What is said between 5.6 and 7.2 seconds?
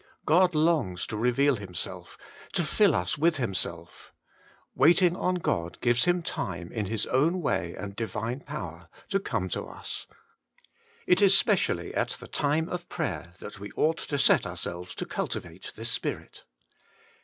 gives Him time in His